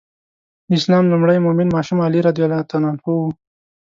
د 0.67 0.71
اسلام 0.79 1.03
لومړی 1.11 1.37
مؤمن 1.45 1.67
ماشوم 1.75 1.99
علي 2.05 2.19
رض 2.25 2.37
و. 3.15 3.23